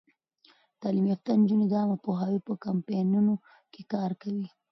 تعلیم 0.81 1.05
یافته 1.11 1.29
نجونې 1.41 1.65
د 1.69 1.73
عامه 1.79 1.97
پوهاوي 2.03 2.39
په 2.47 2.53
کمپاینونو 2.65 3.33
کې 3.73 3.81
کار 3.93 4.11
کوي. 4.21 4.47